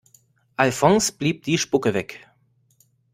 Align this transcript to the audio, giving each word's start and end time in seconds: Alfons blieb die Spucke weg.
Alfons 0.57 1.11
blieb 1.11 1.43
die 1.43 1.59
Spucke 1.59 1.93
weg. 1.93 2.27